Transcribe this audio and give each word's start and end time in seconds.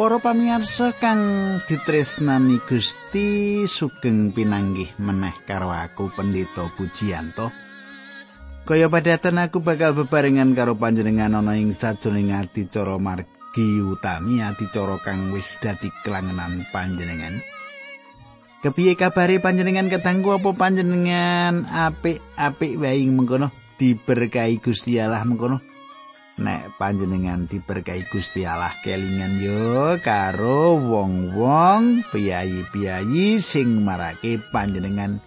Para 0.00 0.16
pamirsa 0.16 0.96
kang 0.96 1.60
ditresnani 1.68 2.56
Gusti 2.64 3.68
sugeng 3.68 4.32
pinanggih 4.32 4.96
meneh 4.96 5.36
karo 5.44 5.68
aku 5.68 6.08
Pendeta 6.08 6.72
Pujiyanto. 6.72 7.52
Kaya 8.64 8.88
padatan 8.88 9.44
aku 9.44 9.60
bakal 9.60 9.92
bebarengan 9.92 10.56
karo 10.56 10.72
panjenengan 10.72 11.36
ana 11.36 11.52
ing 11.60 11.76
sajroning 11.76 12.32
adicara 12.32 12.96
margi 12.96 13.84
utami 13.84 14.40
adicara 14.40 14.96
kang 15.04 15.36
wis 15.36 15.60
dadi 15.60 15.92
kelangenan 16.00 16.64
panjenengan. 16.72 17.36
Kepiye 18.64 18.96
kabare 18.96 19.36
panjenengan 19.36 19.92
ketanggu 19.92 20.40
apa 20.40 20.56
panjenengan 20.56 21.68
apik-apik 21.68 22.80
wae 22.80 23.04
mengkono 23.04 23.52
diberkahi 23.76 24.64
Gusti 24.64 24.96
Allah 24.96 25.28
mengkono? 25.28 25.60
Nek 26.40 26.80
panjenengan 26.80 27.44
diberkahi 27.44 28.08
Gusti 28.08 28.48
Allah 28.48 28.72
kelingan 28.80 29.38
yo 29.38 30.00
karo 30.00 30.80
wong-wong 30.80 32.08
piyayi-piyayi 32.08 33.36
sing 33.38 33.84
marake 33.84 34.40
panjenengan 34.48 35.20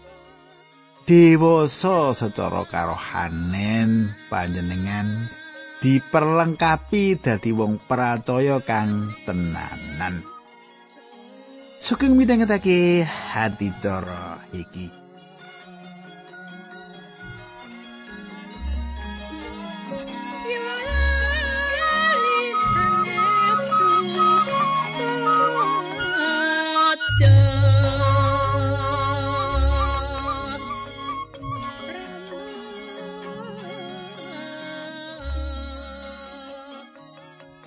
dewasa 1.05 2.17
secara 2.17 2.65
karohanen 2.65 4.17
panjenengan 4.33 5.29
diperlengkapi 5.85 7.21
dadi 7.21 7.51
wong 7.53 7.77
percaya 7.83 8.63
kang 8.63 9.11
tenanan. 9.27 10.23
Sugeng 11.83 12.15
midhangetake 12.15 13.03
hati 13.03 13.67
cara 13.83 14.39
iki 14.55 15.02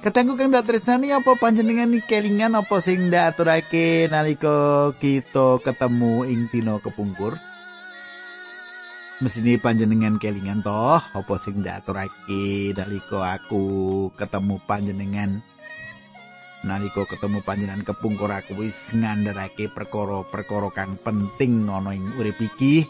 Katengku 0.07 0.39
kang 0.39 0.55
tak 0.55 0.71
tresnani 0.71 1.11
apa 1.11 1.35
panjenengan 1.35 1.91
iki 1.91 2.07
kelingan 2.07 2.55
apa 2.55 2.79
sing 2.79 3.11
ndak 3.11 3.35
aturake 3.35 4.07
nalika 4.07 4.95
kita 5.03 5.59
ketemu 5.59 6.23
ing 6.31 6.47
dina 6.47 6.79
kepungkur? 6.79 7.35
Mesine 9.19 9.59
panjenengan 9.59 10.23
kelingan 10.23 10.63
toh 10.63 11.03
apa 11.03 11.35
sing 11.43 11.59
ndak 11.59 11.83
aturake 11.83 12.71
nalika 12.79 13.35
aku 13.35 13.67
ketemu 14.15 14.63
panjenengan 14.63 15.43
nalika 16.63 17.03
ketemu 17.11 17.43
panjenengan 17.43 17.83
kepungkur 17.83 18.31
aku 18.31 18.63
wis 18.63 18.95
ngandharake 18.95 19.75
perkara-perkara 19.75 20.71
kang 20.71 21.03
penting 21.03 21.67
ana 21.67 21.91
ing 21.91 22.15
urip 22.15 22.39
iki. 22.39 22.87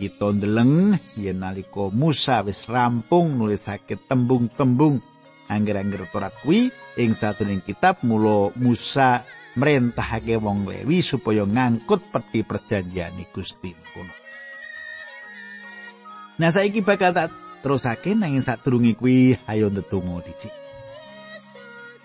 Kita 0.00 0.32
ndeleng 0.32 0.96
yen 1.20 1.44
nalika 1.44 1.92
Musa 1.92 2.40
wis 2.40 2.64
rampung 2.64 3.36
nulisake 3.36 4.00
tembung-tembung 4.08 5.11
angger-angger 5.52 6.08
Torat 6.08 6.32
kuwi 6.40 6.72
ing 6.96 7.12
satuning 7.12 7.60
kitab 7.60 8.00
mula 8.02 8.50
Musa 8.56 9.28
merentahake 9.54 10.40
wong 10.40 10.64
Lewi 10.64 11.04
supaya 11.04 11.44
ngangkut 11.44 12.08
peti 12.08 12.40
perjanjian 12.40 13.12
Gusti 13.30 13.76
kuno. 13.92 14.14
Nah 16.40 16.48
saiki 16.48 16.80
bakal 16.80 17.12
tak 17.12 17.30
terusake 17.60 18.16
nanging 18.16 18.40
sadurunge 18.40 18.96
kuwi 18.96 19.36
ayo 19.46 19.68
ndedonga 19.68 20.24
dicik. 20.24 20.52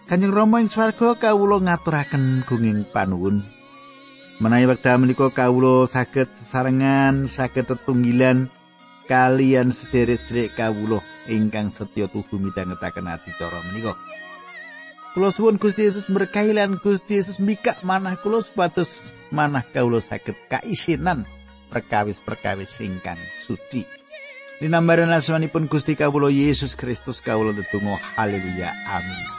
Kanjeng 0.07 0.31
Rama 0.31 0.63
ing 0.63 0.71
swarga 0.71 1.19
kawula 1.19 1.59
ngaturaken 1.59 2.47
gunging 2.47 2.87
panuwun. 2.91 3.43
Menawi 4.39 4.69
wekdal 4.69 5.01
menika 5.01 5.27
kawula 5.33 5.89
saged 5.89 6.31
sesarengan, 6.31 7.27
saged 7.27 7.67
tetunggilan 7.67 8.47
kalian 9.07 9.71
sederek-sederek 9.71 10.59
kawula 10.59 10.99
ingkang 11.31 11.71
setya 11.71 12.11
tuhu 12.11 12.37
midhangetaken 12.37 13.07
adicara 13.07 13.63
menika. 13.71 13.95
Kula 15.15 15.33
suwun 15.33 15.57
Gusti 15.57 15.87
Yesus 15.87 16.05
berkahi 16.05 16.53
lan 16.53 16.77
Gusti 16.77 17.17
Yesus 17.17 17.41
mikak 17.41 17.81
manah 17.81 18.19
kula 18.21 18.43
supados 18.45 19.01
manah 19.33 19.65
kawula 19.65 19.97
saged 19.97 20.37
kaisinan 20.51 21.25
perkawis-perkawis 21.73 22.83
ingkang 22.85 23.17
suci. 23.41 23.87
Dinambaran 24.61 25.09
asmanipun 25.09 25.65
Gusti 25.65 25.97
kawula 25.97 26.29
Yesus 26.29 26.77
Kristus 26.77 27.23
kawula 27.23 27.55
tetunggal 27.55 27.97
haleluya 28.19 28.69
amin. 28.93 29.36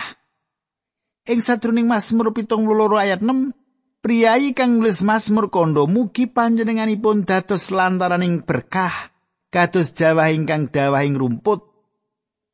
Ing 1.24 1.40
sadroning 1.40 1.88
Mazmur 1.88 2.36
72 2.36 2.68
ayat 3.00 3.24
6, 3.24 3.56
priyayi 4.04 4.52
kang 4.52 4.76
nulis 4.76 5.00
Mazmur 5.00 5.48
kondo 5.48 5.88
mugi 5.88 6.28
panjenenganipun 6.28 7.24
dados 7.24 7.72
lantaraning 7.72 8.44
berkah 8.44 9.17
kados 9.48 9.96
jawah 9.96 10.28
ingkang 10.32 10.68
dawahing 10.68 11.16
rumput 11.16 11.68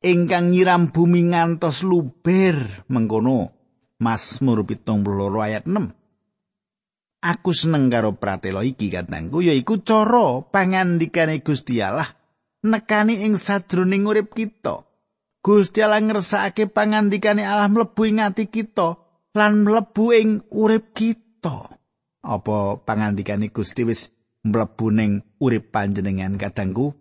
ingkang 0.05 0.53
nyiram 0.53 0.93
bumi 0.93 1.33
ngantos 1.33 1.81
luber. 1.81 2.85
Mengkono 2.91 3.51
Mazmur 3.97 4.67
72 4.67 5.01
ayat 5.39 5.65
6 5.65 6.05
Aku 7.25 7.57
seneng 7.57 7.89
karo 7.89 8.13
pratela 8.21 8.61
iki 8.61 8.93
katangku 8.93 9.41
yaiku 9.41 9.81
cara 9.81 10.45
pangandikane 10.45 11.41
Gusti 11.41 11.81
Allah 11.81 12.05
nekani 12.61 13.25
ing 13.25 13.41
sadroning 13.41 14.05
urip 14.05 14.37
kita. 14.37 14.85
Gusti 15.41 15.81
Allah 15.81 16.05
ngersakake 16.05 16.69
pangandikane 16.69 17.41
Allah 17.41 17.65
mlebu 17.65 18.01
ing 18.05 18.21
ati 18.21 18.45
kita 18.45 19.01
lan 19.33 19.65
mlebu 19.65 20.05
ing 20.13 20.29
urip 20.53 20.93
kita. 20.93 21.73
Apa 22.21 22.77
pangandikane 22.85 23.49
Gusti 23.49 23.81
wis 23.81 24.13
mlebu 24.45 24.87
ning 24.93 25.11
urip 25.41 25.73
panjenengan 25.73 26.37
kadangku 26.37 26.93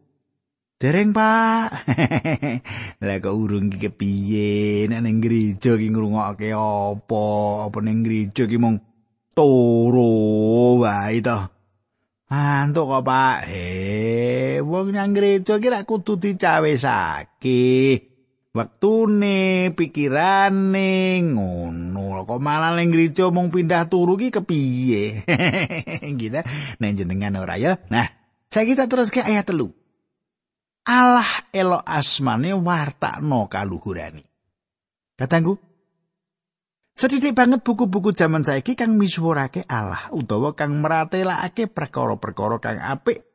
Dereng, 0.75 1.15
Pak. 1.17 1.87
Lah 3.07 3.17
kok 3.23 3.33
urung 3.33 3.73
iki 3.73 3.89
kepiye 3.89 4.85
nek 4.91 5.01
ning 5.07 5.23
gereja 5.23 5.81
iki 5.81 5.89
ngrungokke 5.89 6.51
apa? 6.53 7.25
Apa 7.71 7.79
ning 7.81 8.05
gereja 8.05 8.45
iki 8.45 8.59
mung 8.61 8.83
turu 9.33 10.85
wae 10.85 11.25
to. 11.25 11.41
Antuk 12.29 12.91
kok, 12.91 13.07
Pak. 13.07 13.49
He, 13.49 14.61
wong 14.61 14.93
nang 14.93 15.17
gereja 15.17 15.57
iki 15.57 15.73
ra 15.73 15.89
kudu 15.89 16.21
dicawesake. 16.21 17.65
Wektune, 18.55 19.75
pikirane 19.75 21.19
ngono. 21.27 22.23
Kok 22.23 22.39
malah 22.39 22.79
ning 22.79 22.95
gereja 22.95 23.27
mung 23.35 23.51
pindah 23.51 23.91
turu 23.91 24.15
iki 24.15 24.31
kepiye? 24.31 25.27
Gila, 26.23 26.47
nek 26.79 26.93
jenengan 26.95 27.35
ora 27.35 27.59
ya. 27.59 27.83
Nah, 27.91 28.07
saiki 28.47 28.79
kita 28.79 28.87
terus 28.87 29.11
ke 29.11 29.27
ayat 29.27 29.51
telu. 29.51 29.75
Allah 30.87 31.27
elo 31.51 31.83
asmane 31.83 32.55
wartakno 32.55 33.51
kaluhurani. 33.51 34.23
Katanggu, 35.19 35.59
sedidik 36.95 37.35
banget 37.35 37.67
buku-buku 37.67 38.15
zaman 38.15 38.47
saiki 38.47 38.79
kang 38.79 38.95
misuwurake 38.95 39.67
Allah 39.67 40.15
utawa 40.15 40.55
kang 40.55 40.79
meratelakake 40.79 41.67
perkara-perkara 41.67 42.63
kang 42.63 42.79
apik 42.79 43.27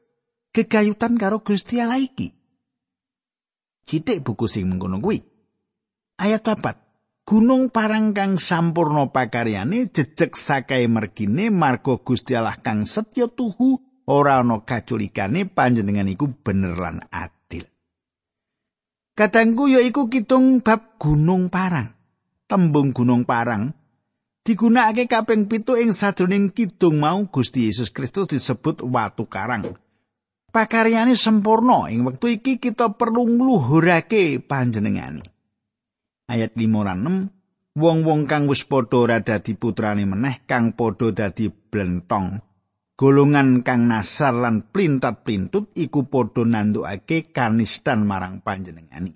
gegayutan 0.56 1.20
karo 1.20 1.44
Gusti 1.44 1.84
Allah 1.84 2.00
iki. 2.00 2.39
Citik 3.90 4.22
buku 4.22 4.46
sing 4.46 4.70
mengkono 4.70 5.02
kuwi. 5.02 5.18
Ayat 6.22 6.46
4. 6.46 7.26
Gunung 7.26 7.74
parang 7.74 8.14
kang 8.14 8.38
sampurno 8.38 9.10
pakaryane 9.10 9.90
jejeg 9.90 10.38
sakai 10.38 10.86
mergine 10.86 11.50
marga 11.50 11.98
Gusti 11.98 12.38
Allah 12.38 12.62
kang 12.62 12.86
setya 12.86 13.26
tuhu 13.34 13.82
ora 14.06 14.46
ana 14.46 14.62
kaculikane 14.62 15.50
panjenengan 15.50 16.06
iku 16.06 16.30
bener 16.30 16.78
lan 16.78 17.02
adil. 17.10 17.66
Kadangku 19.18 19.74
ya 19.74 19.82
iku 19.82 20.06
kitung 20.06 20.62
bab 20.62 21.02
gunung 21.02 21.50
parang. 21.50 21.90
Tembung 22.46 22.94
gunung 22.94 23.26
parang 23.26 23.74
digunakake 24.46 25.06
kaping 25.06 25.46
pitu 25.46 25.78
ing 25.78 25.94
sajroning 25.94 26.50
kidung 26.54 27.02
mau 27.02 27.22
Gusti 27.30 27.70
Yesus 27.70 27.90
Kristus 27.90 28.34
disebut 28.38 28.86
watu 28.86 29.26
karang. 29.30 29.78
Pakaryane 30.50 31.14
sempurna 31.14 31.86
ing 31.94 32.02
wektu 32.10 32.34
iki 32.34 32.58
kita 32.58 32.98
perlu 32.98 33.38
ngluhurake 33.38 34.42
panjenengane. 34.42 35.22
Ayat 36.26 36.58
5 36.58 37.30
Wong-wong 37.80 38.26
kang 38.26 38.50
wis 38.50 38.66
padha 38.66 38.98
ora 38.98 39.18
dadi 39.22 39.54
putrane 39.54 40.04
meneh 40.04 40.44
kang 40.50 40.74
padha 40.74 41.14
dadi 41.14 41.48
blentong 41.48 42.42
golongan 43.00 43.64
kang 43.64 43.88
nasar 43.88 44.36
lan 44.36 44.68
plintat-plintut 44.68 45.72
iku 45.78 46.04
padha 46.10 46.44
nandukake 46.44 47.32
kanistan 47.32 48.04
marang 48.04 48.44
panjenengani. 48.44 49.16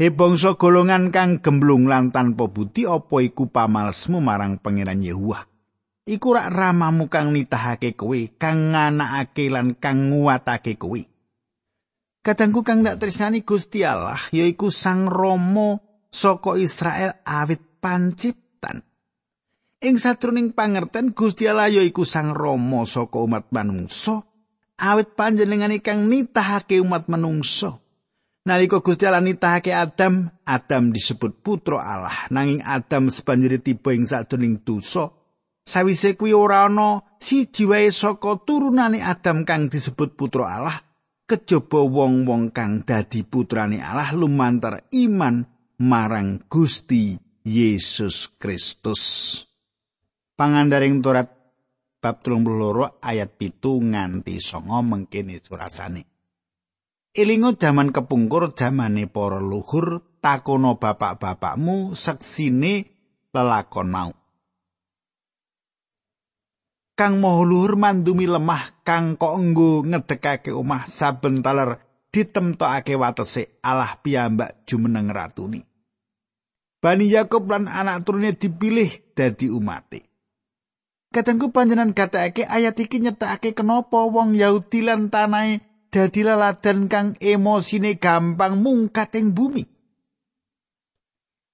He 0.00 0.08
bangsa 0.08 0.56
golongan 0.56 1.12
kang 1.12 1.44
gemblung 1.44 1.84
lan 1.90 2.08
tanpa 2.10 2.48
budi 2.48 2.88
apa 2.88 3.20
iku 3.20 3.52
pamalesmu 3.52 4.24
marang 4.24 4.56
pangeran 4.56 5.04
Yehuwa. 5.04 5.53
Iku 6.04 6.36
rak 6.36 6.52
ramamu 6.52 7.08
kang 7.08 7.32
nitahake 7.32 7.96
kowe, 7.96 8.20
kang 8.36 8.76
nganakake 8.76 9.48
lan 9.48 9.72
kang 9.80 10.12
nguatake 10.12 10.76
kowe. 10.76 11.00
Kadangku 12.20 12.60
kang 12.60 12.84
dak 12.84 13.00
tresnani 13.00 13.40
Gusti 13.40 13.88
Allah 13.88 14.20
yaiku 14.28 14.68
Sang 14.68 15.08
Rama 15.08 15.80
saka 16.12 16.60
Israel 16.60 17.24
awit 17.24 17.80
panciptan. 17.80 18.84
Ing 19.80 19.96
satruning 19.96 20.52
pangerten 20.52 21.16
Gusti 21.16 21.48
Allah 21.48 21.72
ya 21.72 21.80
iku 21.80 22.04
Sang 22.04 22.36
Rama 22.36 22.84
saka 22.84 23.24
umat 23.24 23.48
manungsa, 23.48 24.28
awit 24.84 25.16
panjenengane 25.16 25.80
kang 25.80 26.04
nitahake 26.04 26.84
umat 26.84 27.08
manungsa. 27.08 27.80
Nalika 28.44 28.84
Gusti 28.84 29.08
Allah 29.08 29.24
nitahake 29.24 29.72
Adam, 29.72 30.28
Adam 30.44 30.92
disebut 30.92 31.40
putra 31.40 31.80
Allah, 31.80 32.28
nanging 32.28 32.60
Adam 32.60 33.08
sebanjuri 33.08 33.56
tiba 33.64 33.96
ing 33.96 34.04
satruning 34.04 34.60
dosa. 34.60 35.23
Sawise 35.64 36.14
kuwi 36.14 36.36
ora 36.36 36.68
ana 36.68 37.00
siji 37.18 37.64
wae 37.64 37.88
saka 37.88 38.36
turunane 38.44 39.00
Adam 39.00 39.48
kang 39.48 39.72
disebut 39.72 40.12
putra 40.12 40.60
Allah, 40.60 40.76
kejaba 41.24 41.80
wong-wong 41.88 42.52
kang 42.52 42.84
dadi 42.84 43.24
putrane 43.24 43.80
Allah 43.80 44.12
lumantar 44.12 44.86
iman 44.92 45.44
marang 45.80 46.44
Gusti 46.52 47.16
Yesus 47.44 48.36
Kristus. 48.36 49.02
pangandaring 50.34 50.98
Torat 50.98 51.30
bab 52.02 52.20
32 52.20 53.00
ayat 53.00 53.30
pitu 53.38 53.80
nganti 53.80 54.42
songo 54.42 54.82
mengkene 54.82 55.40
surasane. 55.40 56.02
Ilingo 57.14 57.54
jaman 57.54 57.94
kepungkur 57.94 58.58
jamane 58.58 59.06
para 59.06 59.38
luhur 59.38 60.18
takono 60.18 60.76
bapak-bapakmu 60.82 61.94
seksine 61.94 62.90
lelakon 63.30 63.88
mau. 63.88 64.10
Kang 66.94 67.18
moho 67.18 67.42
luhur 67.42 67.74
mandumi 67.74 68.30
lemah 68.30 68.86
kang 68.86 69.18
kok 69.18 69.34
enggo 69.34 69.82
ngedekake 69.82 70.54
omah 70.54 70.86
saben 70.86 71.42
taler 71.42 71.82
ditemtokake 72.14 72.94
watese 72.94 73.58
Allah 73.66 73.98
piyambak 73.98 74.62
jumeneng 74.62 75.10
ratuni. 75.10 75.58
Bani 76.78 77.10
Yakub 77.10 77.50
lan 77.50 77.66
anak 77.66 78.06
turune 78.06 78.30
dipilih 78.38 79.10
dadi 79.18 79.50
umate. 79.50 80.06
Kadangku 81.10 81.50
panjenan 81.50 81.98
gatekake 81.98 82.46
ayat 82.46 82.78
iki 82.78 83.02
nyetakake 83.02 83.58
kenapa 83.58 84.06
wong 84.06 84.38
Yahudi 84.38 84.86
lan 84.86 85.10
tanahe 85.10 85.66
dadi 85.90 86.22
laladan 86.22 86.86
kang 86.86 87.18
emosine 87.18 87.98
gampang 87.98 88.62
mungkat 88.62 89.18
ing 89.18 89.34
bumi. 89.34 89.66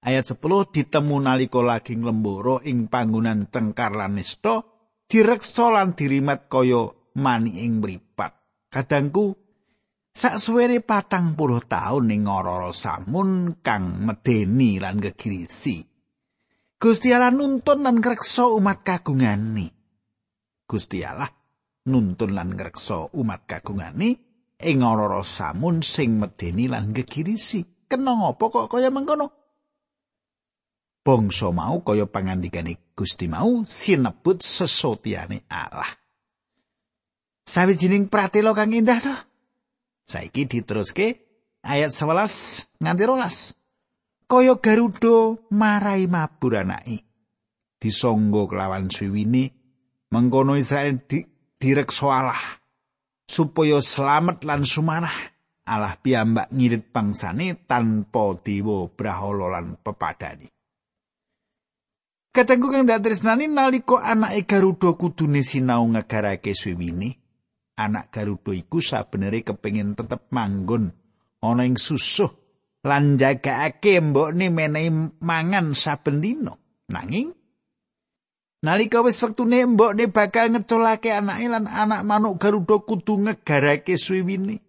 Ayat 0.05 0.29
10 0.29 0.37
ditemu 0.69 1.17
nalika 1.17 1.65
lagi 1.65 1.97
nglemboro 1.97 2.61
ing 2.61 2.89
panggonan 2.89 3.49
cengkar 3.49 3.97
lan 3.97 4.17
nista 4.17 4.70
direksa 5.11 5.67
lan 5.67 5.91
dirimat 5.91 6.47
kaya 6.47 6.87
mani 7.19 7.59
ing 7.67 7.83
mripat. 7.83 8.31
Kadangku 8.71 9.35
sak 10.15 10.39
suwere 10.39 10.79
patang 10.79 11.35
puluh 11.35 11.59
taun 11.67 12.07
ning 12.07 12.23
ngororo 12.23 12.71
samun 12.71 13.59
kang 13.59 14.07
medeni 14.07 14.79
lan 14.79 15.03
gegirisi. 15.03 15.83
Gusti 16.79 17.11
Allah 17.11 17.35
nuntun 17.35 17.83
lan 17.83 17.99
ngreksa 17.99 18.47
umat 18.55 18.87
kagungane. 18.87 19.67
Gusti 20.63 21.03
Allah 21.03 21.29
nuntun 21.91 22.31
lan 22.31 22.55
ngreksa 22.55 23.11
umat 23.11 23.43
kagungane 23.43 24.09
ing 24.55 24.79
ora 24.79 25.19
samun 25.27 25.83
sing 25.83 26.23
medeni 26.23 26.71
lan 26.71 26.95
gegirisi. 26.95 27.85
Kena 27.91 28.15
ngopo 28.15 28.47
kok 28.47 28.71
kaya 28.71 28.87
mengkono? 28.87 29.27
Bangsa 31.03 31.51
mau 31.51 31.83
kaya 31.83 32.07
pangandikane 32.07 32.90
Gusti 33.01 33.25
mau 33.25 33.65
sinebut 33.65 34.45
sesotiane 34.45 35.49
Allah. 35.49 35.89
Sawijining 37.41 38.05
pratela 38.13 38.53
kang 38.53 38.69
indah 38.69 39.01
to. 39.01 39.15
Saiki 40.05 40.45
diteruske 40.45 41.17
ayat 41.65 41.89
11 41.89 42.77
nganti 42.77 43.03
12. 43.09 43.57
kaya 44.31 44.55
garuda 44.63 45.35
marai 45.51 46.07
mabur 46.07 46.55
anake 46.55 47.03
disangga 47.83 48.47
kelawan 48.47 48.87
swiwine 48.87 49.51
mengkono 50.07 50.55
Israel 50.55 51.03
di, 51.03 51.19
direksa 51.59 52.07
Allah 52.07 52.43
supaya 53.27 53.83
slamet 53.83 54.47
lan 54.47 54.63
sumanah 54.63 55.17
Allah 55.67 55.99
piyambak 55.99 56.47
ngirit 56.47 56.95
bangsane 56.95 57.67
tanpa 57.67 58.39
dewa 58.39 58.87
brahala 58.87 59.59
lan 59.59 59.75
pepadani 59.83 60.47
Katengku 62.31 62.71
kang 62.71 62.87
dak 62.87 63.03
tresnani 63.03 63.51
nalika 63.51 63.99
anake 63.99 64.47
Garuda 64.47 64.95
kudune 64.95 65.43
sinau 65.43 65.83
ngegarake 65.91 66.55
swiwine 66.55 67.19
anak 67.75 68.07
Garuda 68.15 68.55
iku 68.55 68.79
sabenere 68.79 69.43
kepengin 69.43 69.99
tetep 69.99 70.31
manggon 70.31 70.95
ana 71.43 71.67
ing 71.67 71.75
susuh 71.75 72.31
lan 72.87 73.19
jagakake 73.19 73.99
mbokne 73.99 74.47
menehi 74.47 74.89
mangan 75.19 75.75
saben 75.75 76.23
dina. 76.23 76.55
Nanging 76.87 77.35
nalika 78.63 79.03
wis 79.03 79.19
wektune 79.19 79.67
mbokne 79.67 80.07
bakal 80.07 80.55
ngeculake 80.55 81.11
anake 81.11 81.51
lan 81.51 81.67
anak 81.67 82.07
manuk 82.07 82.39
Garuda 82.39 82.79
kudu 82.79 83.27
ngegarake 83.27 83.99
swiwine. 83.99 84.63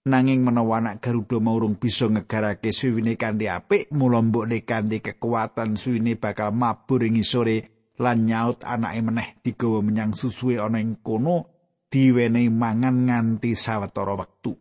Nanging 0.00 0.40
menawa 0.40 0.80
anak 0.80 1.04
Garuda 1.04 1.36
maurung 1.44 1.76
bisa 1.76 2.08
ngegarake 2.08 2.72
swiwine 2.72 3.20
kanthi 3.20 3.52
apik, 3.52 3.92
mula 3.92 4.24
mbokne 4.24 4.64
kanthi 4.64 5.04
kekuatan 5.04 5.76
swiwine 5.76 6.16
bakal 6.16 6.56
mabur 6.56 7.04
ing 7.04 7.20
isore 7.20 7.68
lan 8.00 8.24
nyaut 8.24 8.64
anake 8.64 9.00
meneh 9.04 9.28
digawa 9.44 9.84
menyang 9.84 10.16
susuwe 10.16 10.56
ana 10.56 10.80
ing 10.80 11.04
kono 11.04 11.44
diwenehi 11.92 12.48
mangan 12.48 12.96
nganti 13.04 13.52
sawetara 13.52 14.16
wektu. 14.16 14.56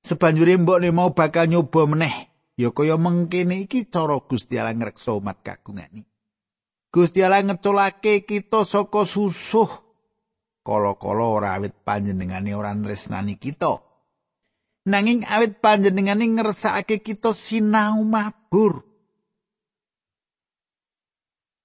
Sebanjure 0.00 0.56
mbokne 0.56 0.88
mau 0.88 1.12
bakal 1.12 1.52
nyoba 1.52 1.84
meneh, 1.84 2.32
ya 2.56 2.72
kaya 2.72 2.96
mengkene 2.96 3.68
iki 3.68 3.92
cara 3.92 4.24
Gusti 4.24 4.56
Allah 4.56 4.72
ngreksa 4.72 5.12
umat 5.12 5.44
kagungane. 5.44 6.08
Gusti 6.88 7.20
Allah 7.20 7.44
ngeculake 7.44 8.24
kita 8.24 8.64
saka 8.64 9.04
susuh 9.04 9.68
kala-kala 10.68 11.24
ora 11.24 11.48
awit 11.56 11.72
panjenengane 11.80 12.52
ora 12.52 12.76
tresnani 12.76 13.40
kita. 13.40 13.80
Nanging 14.84 15.24
awit 15.24 15.64
panjenengane 15.64 16.28
ngersakake 16.28 17.00
kita 17.00 17.32
sinau 17.32 18.04
mabur. 18.04 18.84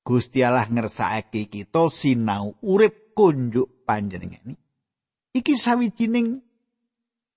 Gusti 0.07 0.39
Allah 0.39 0.71
ngersakake 0.71 1.51
kita 1.51 1.91
sinau 1.91 2.55
urip 2.63 3.11
kunjuk 3.11 3.83
panjenengane. 3.83 4.55
Iki 5.35 5.51
sawijining 5.59 6.39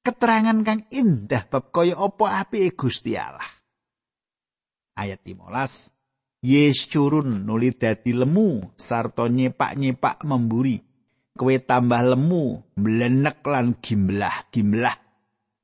keterangan 0.07 0.63
kang 0.63 0.87
indah 0.95 1.51
bab 1.51 1.75
kaya 1.75 1.99
apa 1.99 2.47
apike 2.47 2.79
Gusti 2.79 3.19
Allah. 3.19 3.51
Ayat 4.95 5.19
15 5.27 5.97
Yes 6.47 6.87
curun 6.87 7.43
nuli 7.43 7.75
dadi 7.75 8.15
lemu 8.15 8.79
sarta 8.79 9.27
nyepak-nyepak 9.27 10.23
memburi. 10.23 10.86
Kowe 11.37 11.53
tambah 11.61 12.01
lemu, 12.01 12.65
mlenek 12.81 13.45
lan 13.45 13.77
gimblah-gimblah. 13.79 14.97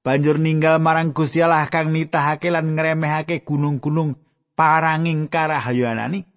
Banjur 0.04 0.36
ninggal 0.36 0.76
marang 0.82 1.16
Gusti 1.16 1.40
Allah 1.40 1.64
kang 1.72 1.94
nitahake 1.96 2.52
lan 2.52 2.76
ngremehake 2.76 3.40
gunung-gunung 3.40 4.20
paranging 4.52 5.32
karahayanani. 5.32 6.28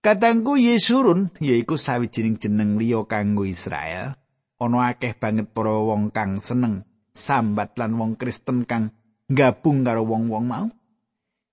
Katangku 0.00 0.56
Yesurun 0.56 1.34
yaiku 1.42 1.74
sawijining 1.76 2.40
jeneng 2.40 2.78
liya 2.80 3.04
kanggo 3.04 3.44
Israel. 3.44 4.16
Ana 4.60 4.92
akeh 4.92 5.16
banget 5.16 5.50
para 5.50 5.72
wong 5.72 6.12
kang 6.12 6.38
seneng 6.38 6.84
sambat 7.10 7.76
lan 7.80 7.96
wong 7.96 8.16
Kristen 8.16 8.64
kang 8.64 8.92
gabung 9.28 9.82
karo 9.82 10.06
wong-wong 10.06 10.44
mau. 10.46 10.66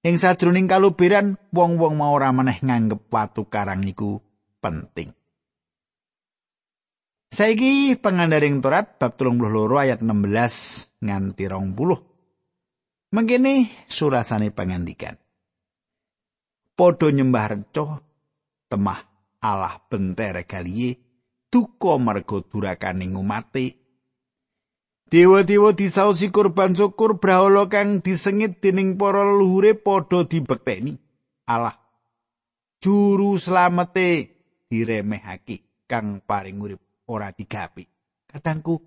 Ing 0.05 0.15
sajroning 0.15 0.69
kaluberan 0.69 1.35
wong-wong 1.51 1.99
mau 1.99 2.15
ora 2.15 2.31
maneh 2.31 2.59
nganggep 2.61 3.11
watu 3.11 3.47
karang 3.51 3.83
iku 3.83 4.23
penting. 4.63 5.11
Saiki 7.27 7.99
pengandaring 7.99 8.63
Torat 8.63 8.95
bab 8.95 9.19
32 9.19 9.51
ayat 9.75 9.99
16 9.99 11.03
nganti 11.03 11.45
20. 11.51 13.11
Mengkene 13.11 13.67
surasane 13.91 14.55
pangandikan. 14.55 15.19
Podho 16.71 17.11
nyembah 17.11 17.45
reco 17.51 17.99
temah 18.71 18.99
Allah 19.43 19.75
bentere 19.91 20.47
kaliye 20.47 20.95
duka 21.51 21.99
merga 21.99 22.39
durakaning 22.47 23.19
umate 23.19 23.75
Dewa-dewa 25.07 25.71
disausi 25.71 26.35
kurban 26.35 26.75
syukur 26.75 27.15
brahala 27.23 27.71
kang 27.71 28.03
disengit 28.03 28.59
dening 28.59 28.99
para 28.99 29.23
leluhure 29.23 29.71
padha 29.71 30.27
dibekteni. 30.27 30.99
Allah 31.47 31.79
juru 32.83 33.39
slamete 33.39 34.35
diremehake 34.67 35.87
kang 35.87 36.19
paring 36.19 36.59
urip 36.59 36.86
ora 37.07 37.31
digapi. 37.31 37.87
Katangku 38.27 38.83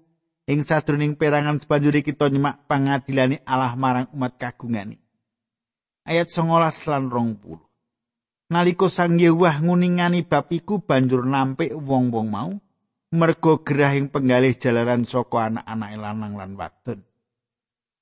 ing 0.46 0.60
sadroning 0.62 1.16
perangan 1.16 1.58
sebanjuri 1.58 2.04
kita 2.04 2.28
nyemak 2.28 2.68
pangadilane 2.68 3.42
Allah 3.48 3.74
marang 3.74 4.08
umat 4.14 4.36
kagungane. 4.36 5.00
Ayat 6.04 6.28
19 6.28 6.90
lan 6.90 7.04
20. 7.08 8.50
Nalika 8.50 8.90
Sang 8.90 9.14
Yewah 9.14 9.62
nguningani 9.62 10.26
bab 10.26 10.50
iku 10.50 10.82
banjur 10.82 11.22
nampik 11.22 11.70
wong-wong 11.70 12.28
mau 12.34 12.50
merga 13.14 13.52
gerahing 13.62 14.10
penggalih 14.10 14.58
jalaran 14.58 15.06
saka 15.06 15.50
anak-anak 15.50 15.90
lanang 15.94 16.34
lan 16.34 16.58
wadon. 16.58 17.06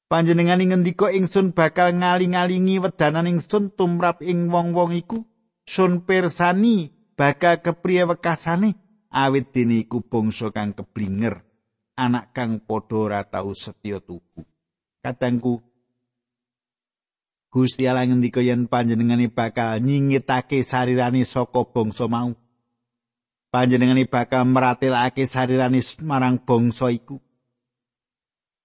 Panjenengan 0.09 0.65
ngendika 0.65 1.13
ingsun 1.13 1.53
bakal 1.53 1.93
ngaling-alingi 1.93 2.81
wedanan 2.81 3.29
ingsun 3.29 3.69
tumrap 3.77 4.25
ing 4.25 4.49
wong-wong 4.49 4.97
iku 4.97 5.21
sun 5.69 6.01
persani 6.09 6.97
bakal 7.13 7.61
kepriye 7.61 8.09
wekasane 8.09 8.73
awit 9.13 9.53
dene 9.55 9.81
iku 9.85 10.05
bangsa 10.05 10.53
kang 10.53 10.77
keblinger 10.77 11.41
anak 11.99 12.31
kang 12.31 12.63
padha 12.63 12.97
ora 12.97 13.21
tau 13.27 13.51
setya 13.57 13.99
tuku. 13.99 14.47
Katangku 15.03 15.63
Gusti 17.49 17.89
Allah 17.89 18.05
ngendika 18.05 18.45
yen 18.45 18.69
panjenengane 18.69 19.33
bakal 19.33 19.81
nyingitake 19.81 20.61
sarirane 20.61 21.25
saka 21.25 21.65
bangsa 21.65 22.05
mau 22.05 22.37
panjenengane 23.49 24.05
bakal 24.05 24.45
meratelake 24.45 25.25
sarirane 25.25 25.81
marang 26.05 26.45
bangsa 26.45 26.93
iku. 26.93 27.17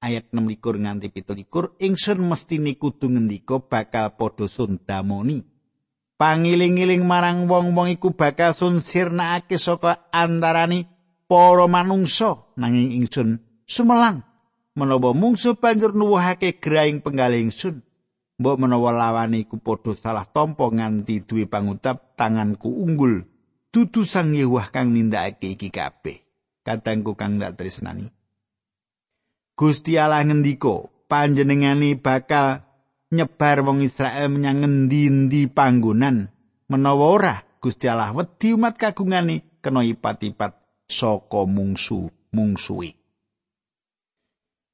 Ayat 0.03 0.35
6 0.35 0.43
nganti 0.59 1.15
17 1.15 1.79
ingsun 1.79 2.19
mesti 2.27 2.59
kudu 2.75 3.07
ngendika 3.07 3.63
bakal 3.63 4.19
padha 4.19 4.51
sundamoni. 4.51 5.52
Pangiling-iling 6.23 7.03
marang 7.03 7.51
wong-wong 7.51 7.99
iku 7.99 8.15
bakal 8.15 8.55
sun 8.55 8.79
sirnakake 8.79 9.59
saka 9.59 10.07
antarane 10.07 10.87
para 11.27 11.67
manungsa 11.67 12.47
nanging 12.55 12.95
ingsun 12.95 13.43
sumelang 13.67 14.23
menawa 14.71 15.11
mungsu 15.11 15.59
banjur 15.59 15.91
nuwuhake 15.91 16.63
graing 16.63 17.03
penggalih 17.03 17.43
ingsun. 17.43 17.83
Mbok 18.39 18.55
menawa 18.55 18.95
lawane 18.95 19.43
iku 19.43 19.59
padha 19.59 19.99
salah 19.99 20.23
tampa 20.23 20.71
nganti 20.71 21.27
duwe 21.27 21.43
pangucap 21.43 22.15
tanganku 22.15 22.71
unggul 22.71 23.27
dudu 23.75 24.07
sang 24.07 24.31
Yewah 24.31 24.71
kang 24.71 24.95
nindakake 24.95 25.59
iki 25.59 25.75
kabeh 25.75 26.23
katangku 26.63 27.19
kang 27.19 27.35
dak 27.35 27.59
tresnani 27.59 28.07
Gusti 29.59 29.99
Allah 29.99 30.23
ngendika 30.23 30.87
panjenengane 31.11 31.99
bakal 31.99 32.63
nyebar 33.13 33.61
wong 33.61 33.85
Israel 33.85 34.33
menyang 34.33 34.65
ngendi-endi 34.65 35.47
panggonan. 35.53 36.33
Menawa 36.67 37.05
ora 37.05 37.35
Gusti 37.61 37.85
Allah 37.85 38.11
wedi 38.11 38.57
umat 38.57 38.75
kagungane 38.75 39.61
kena 39.61 39.85
ipat-ipat 39.85 40.83
saka 40.89 41.47
mungsu 41.47 42.11
mungsuhi 42.35 42.91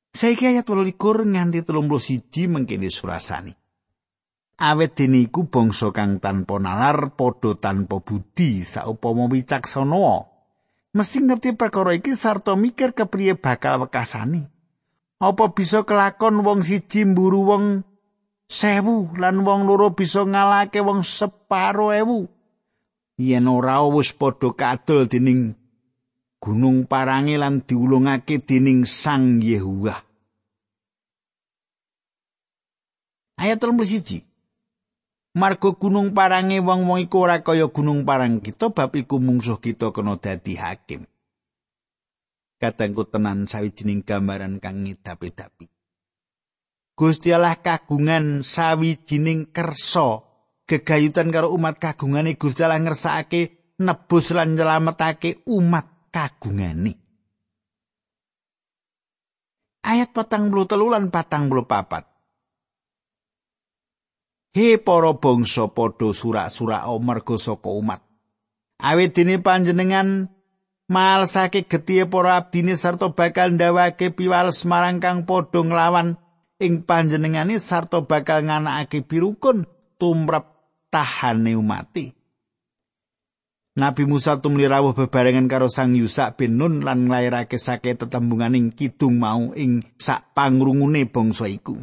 Saiki 0.09 0.49
ayat 0.49 0.65
28 0.65 0.97
nganti 1.29 1.61
31 1.61 2.49
mengkene 2.49 2.89
surasani 2.89 3.53
awet 4.59 4.99
dene 4.99 5.23
iku 5.23 5.47
bangsa 5.47 5.95
kang 5.95 6.19
tanpa 6.19 6.59
nalar 6.59 7.15
padha 7.15 7.55
tanpa 7.55 8.03
budi 8.03 8.61
saupama 8.67 9.31
wicaksana. 9.31 10.27
Mesti 10.89 11.17
ngerti 11.23 11.53
perkara 11.55 11.95
iki 11.95 12.17
sarta 12.17 12.57
mikir 12.59 12.91
kepriye 12.91 13.39
bakal 13.39 13.85
wekasane. 13.85 14.51
Apa 15.19 15.53
bisa 15.55 15.85
kelakon 15.87 16.43
wong 16.43 16.65
siji 16.65 17.05
mburu 17.07 17.45
wong 17.45 17.63
sewu 18.49 19.13
lan 19.21 19.45
wong 19.45 19.69
loro 19.69 19.93
bisa 19.93 20.25
ngalake 20.25 20.81
wong 20.81 21.05
separo 21.05 21.93
ewu 21.93 22.25
yen 23.21 23.45
ora 23.45 23.85
wis 23.85 24.09
padha 24.17 24.49
kadol 24.57 25.05
dening 25.05 25.53
gunung 26.41 26.89
parangi 26.89 27.37
lan 27.37 27.61
diulungake 27.61 28.41
dening 28.41 28.89
sang 28.89 29.37
Yehuwa 29.45 29.93
ayat 33.37 33.61
31 33.61 34.25
Margo 35.37 35.77
gunung 35.77 36.17
parange 36.17 36.57
wong-wong 36.57 37.05
iku 37.05 37.29
ora 37.29 37.45
kaya 37.45 37.69
gunung 37.69 38.01
parang 38.01 38.41
kita 38.41 38.73
bab 38.73 38.97
iku 38.97 39.21
mungsuh 39.21 39.61
kita 39.61 39.93
kena 39.93 40.17
dadi 40.17 40.57
hakim. 40.57 41.05
Katengku 42.57 43.05
tenan 43.05 43.45
sawijining 43.45 44.01
gambaran 44.01 44.57
kang 44.57 44.81
ngidapi-dapi. 44.81 45.78
Gusti 46.99 47.31
Allah 47.31 47.55
kagungan 47.63 48.43
sawijining 48.43 49.55
kersa 49.55 50.19
gegayutan 50.67 51.31
karo 51.31 51.55
umat 51.55 51.79
kagungane 51.79 52.35
Gusti 52.35 52.59
Allah 52.67 52.83
ngersakake 52.83 53.71
nebus 53.79 54.35
lan 54.35 54.59
nyelametake 54.59 55.47
umat 55.47 56.11
kagungane. 56.11 56.99
Ayat 59.79 60.11
patang 60.11 60.51
puluh 60.51 60.67
telu 60.67 60.91
lan 60.91 61.07
patang 61.07 61.47
puluh 61.47 61.63
papat. 61.63 62.03
He 64.51 64.75
para 64.75 65.15
bangsa 65.15 65.71
padha 65.71 66.11
surak-surak 66.11 66.83
amarga 66.83 67.39
saka 67.39 67.71
umat. 67.79 68.03
Awit 68.83 69.15
dene 69.15 69.39
panjenengan 69.39 70.27
malsake 70.91 71.63
getihe 71.63 72.11
para 72.11 72.35
abdine 72.43 72.75
sarta 72.75 73.07
bakal 73.15 73.55
ndawake 73.55 74.11
piwales 74.11 74.67
marang 74.67 74.99
kang 74.99 75.23
padha 75.23 75.63
nglawan 75.63 76.19
ing 76.59 76.83
panjenengane 76.83 77.57
sarta 77.57 78.03
bakal 78.03 78.45
nganakake 78.45 79.01
pirukun 79.07 79.63
tumrap 79.95 80.59
tahane 80.91 81.55
umati. 81.55 82.11
Nabi 83.79 84.03
Musa 84.03 84.35
tumli 84.35 84.67
rawuh 84.67 84.91
bebarengan 84.91 85.47
karo 85.47 85.71
Sang 85.71 85.95
Yusa 85.95 86.35
bin 86.35 86.59
Nun 86.59 86.83
lan 86.83 87.07
nglairake 87.07 87.55
sake 87.55 87.95
tetembunganing 87.95 88.75
kidung 88.75 89.23
mau 89.23 89.55
ing 89.55 89.79
sak 89.95 90.35
pangrungune 90.35 91.07
bangsa 91.07 91.47
iku. 91.47 91.79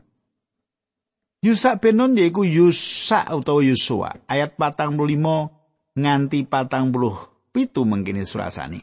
Yusa 1.41 1.81
benon 1.81 2.13
yaiku 2.13 2.45
Yusa 2.45 3.33
utawa 3.33 3.65
Yusua. 3.65 4.29
Ayat 4.29 4.61
patang 4.61 5.01
puluh 5.01 5.17
lima 5.17 5.49
nganti 5.97 6.45
patang 6.45 6.93
puluh 6.93 7.17
pitu 7.49 7.89
mengkini 7.89 8.29
surasani. 8.29 8.83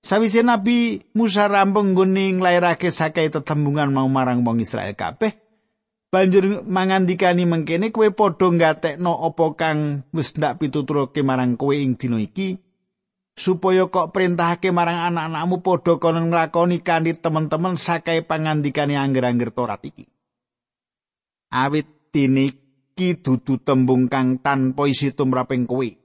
Sawise 0.00 0.40
Nabi 0.40 1.04
Musa 1.12 1.44
rampung 1.44 1.92
guni 1.92 2.40
nglairake 2.40 2.88
sakai 2.88 3.28
tetembungan 3.28 3.92
mau 3.92 4.08
marang 4.08 4.40
wong 4.40 4.64
Israel 4.64 4.96
kabeh, 4.96 5.36
banjur 6.08 6.64
mangandikani 6.64 7.44
mengkene 7.44 7.92
kowe 7.92 8.08
padha 8.08 8.48
ngatekno 8.48 9.12
apa 9.28 9.46
kang 9.60 9.78
wis 10.16 10.32
ndak 10.32 10.56
pituturake 10.56 11.20
marang 11.20 11.60
kowe 11.60 11.76
ing 11.76 12.00
dina 12.00 12.16
iki 12.16 12.56
supaya 13.36 13.92
kok 13.92 14.16
perintahake 14.16 14.72
marang 14.72 15.12
anak-anakmu 15.12 15.60
padha 15.60 16.00
kono 16.00 16.24
nglakoni 16.32 16.80
kanthi 16.80 17.20
temen-temen 17.20 17.76
sakai 17.76 18.24
pangandikane 18.24 18.96
angger-angger 18.96 19.52
Torat 19.52 19.84
iki. 19.84 20.08
Awit 21.52 22.08
diniki 22.08 23.20
dudu 23.20 23.60
tembung 23.60 24.08
kang 24.08 24.40
tanpa 24.40 24.88
isi 24.88 25.12
tumraping 25.12 25.68
kowe. 25.68 25.99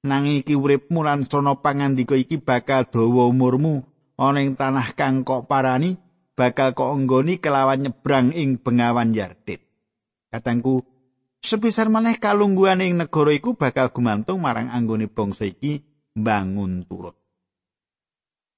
Nanging 0.00 0.40
iki 0.40 0.56
uripmu 0.56 1.04
lan 1.04 1.28
sono 1.28 1.60
pangandika 1.60 2.16
iki 2.16 2.40
bakal 2.40 2.88
dawa 2.88 3.28
umurmu 3.28 3.84
ana 4.16 4.40
ing 4.40 4.56
tanah 4.56 4.96
kang 4.96 5.28
kok 5.28 5.44
parani 5.44 6.00
bakal 6.32 6.72
kok 6.72 6.96
enggoni 6.96 7.36
kelawan 7.36 7.84
nyebrang 7.84 8.32
ing 8.32 8.56
bengawan 8.56 9.12
Yarden. 9.12 9.60
Katangku, 10.32 10.80
sepisan 11.44 11.92
maneh 11.92 12.16
kalungguhan 12.16 12.80
ing 12.80 12.96
negara 12.96 13.28
iku 13.36 13.52
bakal 13.52 13.92
gumantung 13.92 14.40
marang 14.40 14.72
anggone 14.72 15.04
bangsa 15.04 15.44
iki 15.44 15.84
bangun 16.16 16.88
turut. 16.88 17.20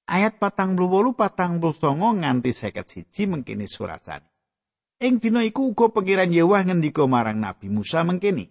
Ayat 0.07 0.39
patang 0.39 0.79
bolu 0.79 1.11
patang 1.11 1.59
songo 1.75 2.11
nganti 2.11 2.55
seket 2.55 2.87
siji 2.87 3.27
mengkini 3.27 3.67
surasani. 3.67 4.27
Ing 5.03 5.19
dina 5.19 5.43
iku 5.43 5.75
uga 5.75 5.91
pengiran 5.91 6.31
Yewah 6.31 6.63
ngendika 6.63 7.03
marang 7.03 7.43
Nabi 7.43 7.67
Musa 7.67 8.07
mengkini. 8.07 8.47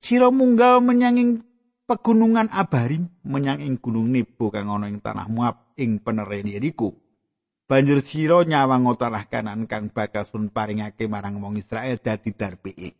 Sira 0.00 0.32
munggah 0.32 0.80
menyanging 0.80 1.49
pegunungan 1.90 2.46
Abarim 2.54 3.10
menyang 3.26 3.58
ing 3.58 3.82
gunung 3.82 4.14
Nebo 4.14 4.54
kang 4.54 4.70
ana 4.70 4.86
ing 4.86 5.02
tanah 5.02 5.26
Moab 5.26 5.74
ing 5.74 5.98
penere 5.98 6.38
Yeriko. 6.46 6.94
Banjur 7.66 7.98
sira 7.98 8.46
nyawang 8.46 8.86
tanah 8.94 9.26
kanan 9.26 9.66
kang 9.66 9.90
bakal 9.90 10.22
sun 10.22 10.54
paringake 10.54 11.10
marang 11.10 11.42
wong 11.42 11.58
Israel 11.58 11.98
dadi 11.98 12.30
darbeke. 12.30 12.94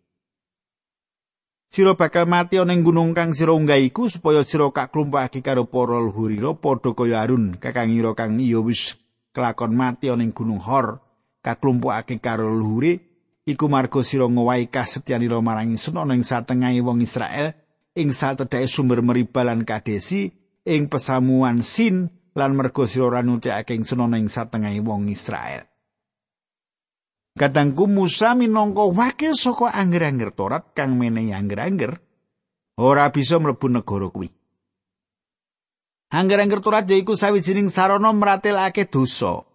Sira 1.70 1.94
bakal 1.94 2.26
mati 2.26 2.58
ana 2.58 2.74
ing 2.74 2.82
gunung 2.82 3.14
kang 3.14 3.30
sira 3.30 3.54
unggah 3.54 3.78
iku 3.78 4.10
supaya 4.10 4.42
sira 4.42 4.66
kak 4.74 4.90
klumpukake 4.90 5.38
karo 5.38 5.70
para 5.70 6.02
luhurira 6.02 6.50
padha 6.58 6.90
kaya 6.90 7.22
Harun 7.22 7.62
kakangira 7.62 8.10
kang 8.18 8.42
iya 8.42 8.58
wis 8.58 8.98
kelakon 9.30 9.78
mati 9.78 10.10
ana 10.10 10.26
ing 10.26 10.34
gunung 10.34 10.58
Hor 10.58 10.98
kaklumpukake 11.46 12.18
karo 12.18 12.50
luhure 12.50 12.98
iku 13.46 13.70
marga 13.70 14.02
sira 14.02 14.26
ngowahi 14.26 14.66
kasetyanira 14.66 15.38
marang 15.38 15.70
ingsun 15.70 15.94
ana 15.94 16.18
ing 16.18 16.26
satengahe 16.26 16.82
wong 16.82 17.06
Israel 17.06 17.54
ing 17.96 18.14
satedhake 18.14 18.70
sumber 18.70 19.02
meribalan 19.02 19.66
kadesi 19.66 20.30
ing 20.66 20.86
pesamuan 20.86 21.64
Sin 21.64 22.10
lan 22.36 22.54
merga 22.54 22.86
sira 22.86 23.10
ora 23.10 23.20
nucake 23.24 23.74
ingsun 23.74 24.06
ana 24.06 24.20
ing 24.20 24.30
satengahe 24.30 24.78
wong 24.78 25.10
Israel 25.10 25.70
Kadangku 27.38 27.86
Musa 27.86 28.34
minangka 28.34 28.84
wakil 28.90 29.38
saka 29.38 29.70
angger-angger 29.70 30.34
Torat 30.34 30.74
kang 30.74 30.98
menehi 30.98 31.30
angger-angger 31.30 31.96
ora 32.80 33.08
bisa 33.14 33.38
mlebu 33.38 33.70
negara 33.70 34.10
kuwi. 34.10 34.28
Angger-angger 36.10 36.58
Torat 36.58 36.90
yaiku 36.90 37.14
sawijining 37.14 37.70
sarana 37.70 38.10
mratelake 38.10 38.90
dosa. 38.90 39.46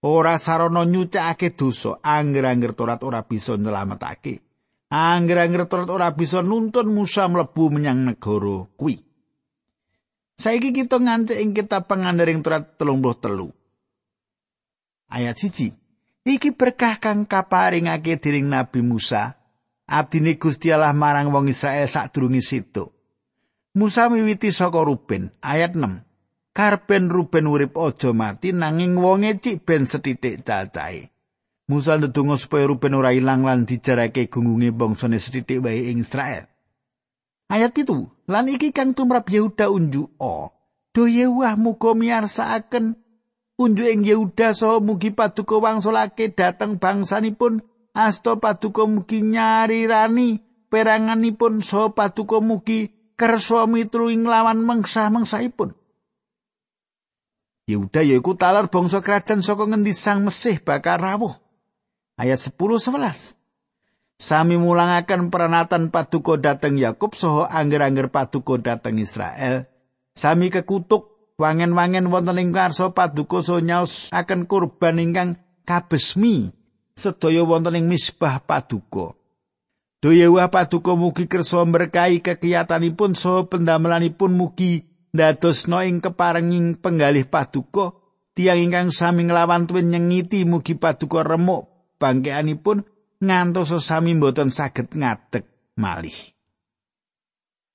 Ora 0.00 0.40
sarana 0.40 0.88
nyucakake 0.88 1.52
dosa, 1.52 2.00
angger-angger 2.00 2.72
Torat 2.72 3.04
ora 3.04 3.20
bisa 3.28 3.60
nyelametake. 3.60 4.49
Angger-angger 4.90 5.70
Torat 5.70 5.86
ora 5.86 6.10
bisa 6.18 6.42
nuntun 6.42 6.90
Musa 6.90 7.30
mlebu 7.30 7.70
menyang 7.70 8.10
negara 8.10 8.66
kuwi. 8.74 8.98
Saiki 10.34 10.74
kita 10.74 10.98
ngancik 10.98 11.38
ing 11.38 11.54
kitab 11.54 11.86
pengandering 11.86 12.42
Torat 12.42 12.74
33. 12.74 13.54
Ayat 15.14 15.36
1. 15.38 16.26
Iki 16.26 16.58
berkah 16.58 16.98
kang 16.98 17.22
kaparingake 17.22 18.18
dening 18.18 18.50
Nabi 18.50 18.82
Musa. 18.82 19.38
Abdine 19.86 20.38
Gusti 20.38 20.74
Allah 20.74 20.90
marang 20.90 21.30
wong 21.30 21.50
Israel 21.50 21.86
sadurunge 21.86 22.42
situ. 22.42 22.90
Musa 23.78 24.10
miwiti 24.10 24.50
saka 24.50 24.82
Ruben 24.82 25.30
ayat 25.38 25.78
6. 25.78 26.02
Karben 26.50 27.06
Ruben 27.06 27.46
urip 27.46 27.78
aja 27.78 28.10
mati 28.10 28.50
nanging 28.50 28.98
wonge 28.98 29.38
cik 29.38 29.62
ben 29.62 29.86
setitik 29.86 30.42
cacahe. 30.42 31.14
Musa 31.70 31.94
ndedonga 31.94 32.34
supaya 32.34 32.66
Ruben 32.66 32.98
ora 32.98 33.14
ilang 33.14 33.46
lan 33.46 33.62
dijarake 33.62 34.26
gungunge 34.26 34.74
bangsane 34.74 35.22
setitik 35.22 35.62
wae 35.62 35.94
ing 35.94 36.02
Israel. 36.02 36.50
Ayat 37.46 37.78
itu, 37.78 38.10
lan 38.26 38.50
iki 38.50 38.74
kang 38.74 38.90
tumrap 38.90 39.30
Yehuda 39.30 39.70
unjuk 39.70 40.10
o. 40.18 40.50
Do 40.90 41.06
Yewah 41.06 41.54
muga 41.54 41.94
miarsaaken 41.94 42.98
unjuk 43.54 43.86
Yehuda 43.86 44.50
saha 44.50 44.82
mugi 44.82 45.14
paduka 45.14 45.62
wangsulake 45.62 46.34
dhateng 46.34 46.82
bangsanipun 46.82 47.62
asta 47.94 48.34
paduka 48.34 48.90
mugi 48.90 49.22
nyarirani 49.22 50.42
peranganipun 50.66 51.62
saha 51.62 51.94
paduka 51.94 52.42
mugi 52.42 52.90
kersa 53.14 53.70
mitru 53.70 54.10
ing 54.10 54.26
lawan 54.26 54.66
mengsah-mengsaipun 54.66 55.70
Yehuda 57.70 58.02
yaiku 58.02 58.34
talar 58.34 58.66
bangsa 58.66 58.98
kerajaan 58.98 59.46
saka 59.46 59.70
ngendi 59.70 59.94
sang 59.94 60.26
Mesih 60.26 60.58
bakal 60.58 60.98
rawuh 60.98 61.38
ayat 62.20 62.36
10 62.36 62.52
11 62.92 63.40
Sami 64.20 64.60
mulangaken 64.60 65.32
peranatan 65.32 65.88
paduka 65.88 66.36
dhateng 66.36 66.76
Yakub 66.76 67.16
saha 67.16 67.48
angger-angger 67.48 68.12
paduka 68.12 68.60
dhateng 68.60 69.00
Israel. 69.00 69.64
Sami 70.12 70.52
kekutuk 70.52 71.32
wangen-wangen 71.40 72.12
wonten 72.12 72.36
ing 72.36 72.52
karsa 72.52 72.92
paduka 72.92 73.40
so 73.40 73.64
nyaos 73.64 74.12
akan 74.12 74.44
kurban 74.44 75.00
ingkang 75.00 75.40
kabesmi 75.64 76.52
sedaya 76.92 77.48
wonten 77.48 77.80
ing 77.80 77.88
misbah 77.88 78.44
paduka. 78.44 79.16
Doyewa 80.04 80.52
paduka 80.52 80.92
mugi 80.92 81.24
kersa 81.24 81.64
berkahi 81.64 82.20
kekiyatanipun 82.20 83.16
so 83.16 83.48
pendamelanipun 83.48 84.36
mugi 84.36 84.84
ndadosno 85.16 85.80
ing 85.80 86.04
keparenging 86.04 86.76
penggalih 86.76 87.24
paduka. 87.24 87.96
Tiang 88.36 88.60
ingkang 88.60 88.92
sami 88.92 89.24
nglawan 89.24 89.64
tuwin 89.64 89.88
nyengiti 89.88 90.44
mugi 90.44 90.76
paduka 90.76 91.24
remuk 91.24 91.69
bangkeanipun 92.00 92.82
ngantos 93.20 93.76
sami 93.84 94.16
mboten 94.16 94.48
saged 94.48 94.96
ngadeg 94.96 95.44
malih. 95.76 96.16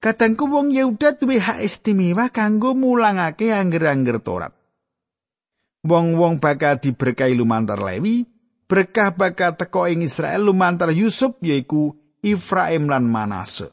Kadangku 0.02 0.50
wong 0.50 0.74
Yehuda 0.74 1.18
duwe 1.18 1.42
hak 1.42 1.62
istimewa 1.66 2.30
kanggo 2.30 2.74
mulangake 2.78 3.54
angger-angger 3.54 4.22
Torat. 4.22 4.54
Wong-wong 5.86 6.42
bakal 6.42 6.82
diberkahi 6.82 7.38
lumantar 7.38 7.78
Lewi, 7.78 8.26
berkah 8.66 9.14
bakal 9.14 9.54
teko 9.54 9.86
ing 9.86 10.02
Israel 10.02 10.50
lumantar 10.50 10.90
Yusuf 10.94 11.38
yaiku 11.42 11.94
Ifraim 12.26 12.90
lan 12.90 13.06
Manase. 13.06 13.70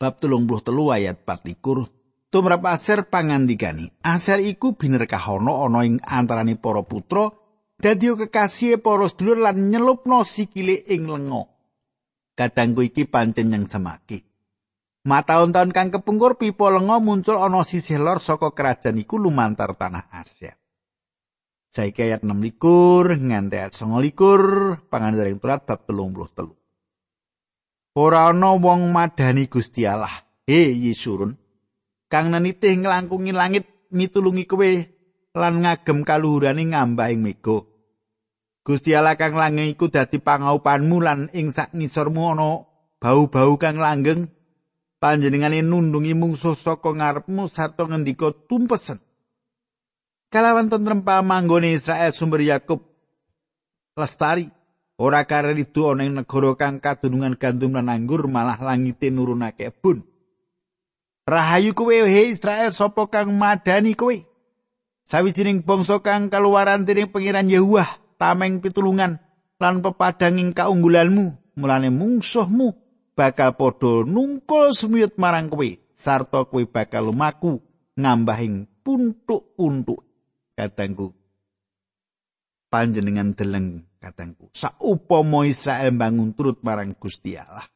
Bab 0.00 0.16
telung 0.16 0.48
puluh 0.48 0.64
telu 0.64 0.88
ayat 0.90 1.22
patlikur 1.28 1.88
tumrap 2.32 2.64
aser 2.68 3.06
pangandikani. 3.06 3.92
Aser 4.00 4.40
iku 4.40 4.74
binerkahono 4.76 5.62
ana 5.68 5.84
ing 5.84 6.00
antarane 6.00 6.56
para 6.56 6.80
putra 6.84 7.28
dadi 7.82 8.14
kekasih 8.14 8.78
para 8.78 9.10
sedulur 9.10 9.42
lan 9.42 9.68
nyelupno 9.68 10.22
sikile 10.22 10.86
ing 10.86 11.10
lengo. 11.10 11.52
kadangku 12.36 12.82
iki 12.84 13.04
pancen 13.08 13.52
yang 13.52 13.64
semaki. 13.68 14.24
Mataun-taun 15.02 15.74
kang 15.74 15.90
kepungkur 15.90 16.38
pipo 16.38 16.70
lengo 16.70 17.02
muncul 17.02 17.38
ana 17.42 17.66
sisih 17.66 17.98
lor 17.98 18.22
saka 18.22 18.54
kerajaan 18.54 19.02
iku 19.02 19.18
lumantar 19.18 19.74
tanah 19.74 20.06
Asia. 20.14 20.54
Saiki 21.72 22.04
ayat 22.04 22.20
6 22.20 22.36
likur, 22.44 23.16
nganti 23.16 23.56
ayat 23.56 23.72
9 23.72 23.96
likur, 24.04 24.42
pangandaring 24.92 25.40
turat 25.40 25.64
bab 25.64 25.88
telung 25.88 26.12
puluh 26.12 26.28
telu. 26.28 26.52
Ora 27.96 28.28
ana 28.28 28.52
wong 28.60 28.92
madani 28.92 29.48
Gusti 29.48 29.88
Allah, 29.88 30.12
he 30.44 30.68
Yesurun, 30.68 31.32
kang 32.12 32.28
nenitih 32.28 32.76
nglangkungi 32.76 33.32
langit 33.32 33.88
mitulungi 33.88 34.44
kowe 34.44 34.70
lan 35.32 35.64
ngagem 35.64 36.04
kaluhurane 36.04 36.76
ngambah 36.76 37.08
ing 37.08 37.20
mega. 37.24 37.71
Gusti 38.62 38.94
Allah 38.94 39.18
kang 39.18 39.34
langgeng 39.34 39.74
iku 39.74 39.90
dadi 39.90 40.22
pangaupanmu 40.22 41.02
lan 41.02 41.26
ing 41.34 41.50
sak 41.50 41.74
ngisormu 41.74 42.22
ana 42.30 42.62
bau-bau 43.02 43.58
kang 43.58 43.74
langgeng 43.74 44.30
panjenengane 45.02 45.66
nundungi 45.66 46.14
mungsuh 46.14 46.54
saka 46.54 46.94
ngarepmu 46.94 47.50
sarta 47.50 47.90
ngendika 47.90 48.30
tumpesen. 48.46 49.02
Kalawan 50.30 50.70
tentrem 50.70 51.02
pamanggone 51.02 51.74
Israel 51.74 52.14
sumber 52.14 52.46
Yakub 52.46 52.86
lestari 53.98 54.46
ora 54.94 55.26
kare 55.26 55.58
itu 55.58 55.90
ana 55.90 56.06
ing 56.06 56.22
negara 56.22 56.54
kang 56.54 56.78
kadunungan 56.78 57.34
gandum 57.34 57.74
lan 57.74 57.90
anggur 57.90 58.30
malah 58.30 58.62
langite 58.62 59.10
nurunake 59.10 59.74
bun. 59.74 60.06
Rahayu 61.26 61.74
kowe 61.74 61.90
he 61.90 62.30
Israel 62.30 62.70
sapa 62.70 63.10
kang 63.10 63.34
madani 63.34 63.98
kowe? 63.98 64.14
Sawijining 65.02 65.66
bangsa 65.66 65.98
kang 65.98 66.30
kaluwaran 66.30 66.86
dening 66.86 67.10
pangeran 67.10 67.50
Yehuwah 67.50 68.01
tameng 68.22 68.62
pitulungan 68.62 69.18
lan 69.58 69.82
pepadanging 69.82 70.54
kaunggulanmu. 70.54 71.58
Mulane 71.58 71.90
mungsuhmu 71.90 72.72
bakal 73.18 73.58
padha 73.58 74.06
nungkul 74.06 74.72
sumiyut 74.72 75.18
marang 75.20 75.50
kowe 75.50 75.68
sarta 75.92 76.46
kowe 76.48 76.62
bakal 76.64 77.10
lumaku 77.12 77.60
ngambahing 77.98 78.70
puntuk-puntuk 78.80 80.00
katangku 80.56 81.12
panjenengan 82.72 83.36
deleng 83.36 83.84
katangku 84.00 84.48
saupama 84.56 85.44
Israel 85.44 85.92
bangun 85.92 86.32
turut 86.32 86.64
marang 86.64 86.96
Gusti 86.96 87.36
Allah. 87.36 87.68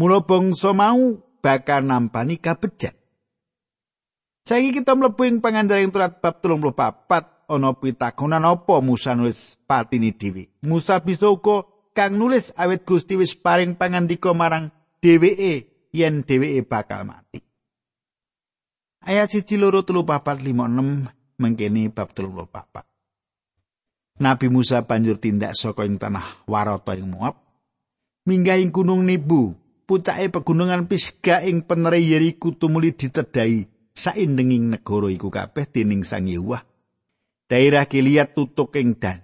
Mula 0.00 0.24
bangsa 0.24 0.72
mau 0.72 1.20
bakal 1.44 1.84
nampani 1.84 2.40
kabejat 2.40 2.96
Saiki 4.42 4.82
kita 4.82 4.96
mlebu 4.98 5.22
ing 5.28 5.38
pangandaring 5.38 5.92
turat 5.94 6.18
bab 6.18 6.40
34 6.42 7.41
ana 7.52 7.76
pitakonan 7.76 8.48
apa 8.48 8.80
Musa 8.80 9.12
nulis 9.12 9.60
patini 9.68 10.16
dhewe. 10.16 10.48
Musa 10.64 10.98
bisa 11.04 11.28
uga 11.28 11.68
kang 11.92 12.16
nulis 12.16 12.56
awit 12.56 12.88
Gusti 12.88 13.20
wis 13.20 13.36
paring 13.36 13.76
pangandika 13.76 14.32
marang 14.32 14.72
dheweke 15.04 15.68
yen 15.92 16.24
dheweke 16.24 16.64
bakal 16.64 17.04
mati. 17.04 17.44
Ayat 19.02 19.34
1 19.34 19.58
loro 19.58 19.82
telu 19.84 20.06
papat 20.06 20.40
lima 20.40 20.70
enam 20.70 21.04
mengkini 21.36 21.90
bab 21.90 22.14
telu 22.14 22.32
papat. 22.48 22.86
Nabi 24.22 24.46
Musa 24.46 24.86
banjur 24.86 25.18
tindak 25.18 25.58
saka 25.58 25.82
ing 25.82 25.98
tanah 25.98 26.46
Warata 26.46 26.94
ing 26.94 27.10
Moab. 27.10 27.34
Minggah 28.22 28.62
ing 28.62 28.70
gunung 28.70 29.02
Nibu, 29.02 29.58
pucake 29.82 30.30
pegunungan 30.30 30.86
Pisga 30.86 31.42
ing 31.42 31.66
penere 31.66 31.98
Yeriko 31.98 32.54
tumuli 32.54 32.94
ditedai 32.94 33.66
saindenging 33.90 34.70
negara 34.70 35.10
iku 35.10 35.26
kabeh 35.26 35.66
dening 35.66 36.06
Sang 36.06 36.30
Yehuwah. 36.30 36.71
Daerah 37.52 37.84
Gilead 37.84 38.32
tutuk 38.32 38.72
ing 38.80 38.96
dan. 38.96 39.20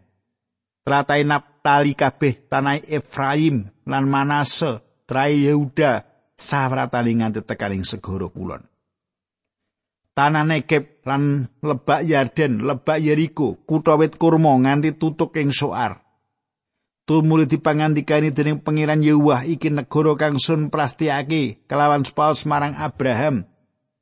Teratai 0.84 1.24
Naptali 1.24 1.96
kabeh 1.96 2.44
tanah 2.44 2.76
Efraim 2.84 3.72
lan 3.88 4.04
Manase, 4.04 4.84
trai 5.08 5.48
Yehuda 5.48 6.04
sawratane 6.36 7.24
nganti 7.24 7.40
tekaning 7.40 7.88
segara 7.88 8.28
kulon. 8.28 8.68
Tanah 10.12 10.44
Negeb 10.44 11.00
lan 11.08 11.48
lebak 11.64 12.04
Yarden, 12.04 12.68
lebak 12.68 13.00
Yeriko, 13.00 13.64
kutha 13.64 13.96
wit 13.96 14.20
kurma 14.20 14.60
nganti 14.60 15.00
tutuk 15.00 15.32
ing 15.40 15.48
Soar. 15.48 15.96
Tumuli 17.08 17.48
dipangandikani 17.48 18.36
dening 18.36 18.60
pangeran 18.60 19.00
Yehuwah 19.00 19.48
iki 19.48 19.72
negara 19.72 20.12
kang 20.20 20.36
sun 20.36 20.68
prastiake 20.68 21.64
kelawan 21.64 22.04
sepaus 22.04 22.44
marang 22.44 22.76
Abraham 22.76 23.48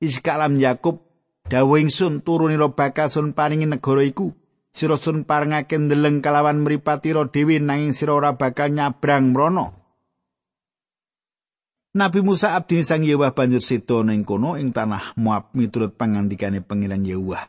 Iska 0.02 0.34
lan 0.34 0.58
Yakub 0.58 1.05
dawuh 1.46 1.78
ingsun 1.78 2.26
turunira 2.26 2.66
bakal 2.74 3.06
sun 3.06 3.30
paringi 3.30 3.70
negara 3.70 4.02
iku 4.02 4.34
sira 4.74 4.98
sun 4.98 5.22
parengake 5.22 5.78
ndeleng 5.78 6.18
kalawan 6.18 6.60
mripatira 6.66 7.30
dhewe 7.30 7.62
nanging 7.62 7.94
sira 7.94 8.18
ora 8.18 8.34
bakal 8.34 8.74
nyabrang 8.74 9.30
mrono 9.30 9.86
Nabi 11.96 12.20
Musa 12.20 12.52
abdi 12.52 12.84
sang 12.84 13.08
Yewah 13.08 13.32
banjur 13.32 13.64
sedo 13.64 14.04
ning 14.04 14.20
kono 14.20 14.60
ing 14.60 14.68
tanah 14.68 15.16
Moab 15.16 15.56
miturut 15.56 15.96
pangandikane 15.96 16.60
pangeran 16.60 17.00
Yewah. 17.00 17.48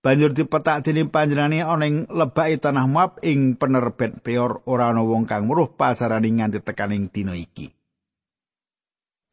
Banjur 0.00 0.32
dipetak 0.32 0.88
dening 0.88 1.12
panjenengane 1.12 1.60
ana 1.60 1.84
ing 1.84 2.08
lebake 2.08 2.64
tanah 2.64 2.88
Moab 2.88 3.20
ing 3.20 3.60
penerbet 3.60 4.24
Peor 4.24 4.64
ora 4.64 4.88
ana 4.88 5.04
wong 5.04 5.28
kang 5.28 5.44
muruh 5.44 5.68
pasarane 5.68 6.32
nganti 6.32 6.64
tekaning 6.64 7.12
dina 7.12 7.36
iki. 7.36 7.77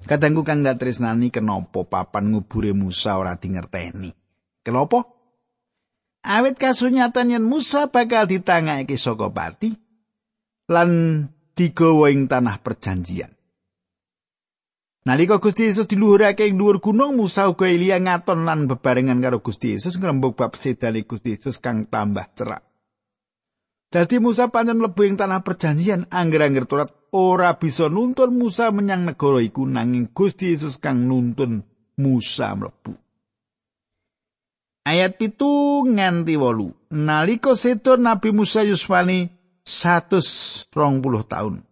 Kadangku 0.04 0.44
kang 0.44 0.68
dak 0.68 0.84
tresnani 0.84 1.32
kenapa 1.32 1.88
papan 1.88 2.36
ngubure 2.36 2.76
Musa 2.76 3.16
ora 3.16 3.40
dingerteni. 3.40 4.12
Kenapa? 4.60 5.08
Awit 6.26 6.60
kasunyatan 6.60 7.32
yen 7.32 7.46
Musa 7.46 7.88
bakal 7.88 8.28
ditangake 8.28 9.00
saka 9.00 9.32
pati 9.32 9.72
lan 10.68 11.22
digawa 11.56 12.12
ing 12.12 12.28
tanah 12.28 12.60
perjanjian. 12.60 13.32
Nalika 15.06 15.38
Gusti 15.38 15.70
Yesus 15.70 15.86
diluhurake 15.86 16.50
ing 16.50 16.58
dhuwur 16.58 16.82
gunung 16.82 17.14
Musa 17.14 17.46
uga 17.46 17.70
Elia 17.70 18.02
ngaton 18.02 18.42
lan 18.42 18.66
bebarengan 18.66 19.22
karo 19.22 19.38
Gusti 19.38 19.78
Yesus 19.78 20.02
ngrembug 20.02 20.34
bab 20.34 20.58
sedane 20.58 21.06
Gusti 21.06 21.38
Yesus 21.38 21.62
kang 21.62 21.86
tambah 21.86 22.26
cerak. 22.34 22.66
Dadi 23.96 24.20
Musa 24.20 24.52
pancen 24.52 24.84
mlebu 24.84 25.08
ing 25.08 25.16
tanah 25.16 25.40
perjanjian 25.40 26.12
angger-angger 26.12 26.68
turat 26.68 26.92
ora 27.16 27.56
bisa 27.56 27.88
nuntun 27.88 28.36
Musa 28.36 28.68
menyang 28.68 29.08
negara 29.08 29.40
iku 29.40 29.64
nanging 29.64 30.12
Gusti 30.12 30.52
Yesus 30.52 30.84
kang 30.84 31.08
nuntun 31.08 31.64
Musa 32.04 32.52
mlebu. 32.60 32.92
Ayat 34.84 35.16
pitu 35.16 35.88
nganti 35.88 36.36
wolu. 36.36 36.76
Nalika 36.92 37.56
sedo 37.56 37.96
Nabi 37.96 38.36
Musa 38.36 38.68
Yuswani 38.68 39.32
120 39.64 40.76
tahun. 41.32 41.64